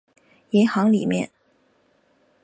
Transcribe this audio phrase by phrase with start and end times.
[0.49, 1.29] 银行里面